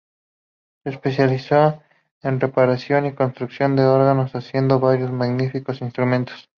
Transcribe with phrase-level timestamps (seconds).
[0.83, 1.79] Se especializó
[2.23, 6.49] en reparación y construcción de órganos, haciendo varios magníficos instrumentos.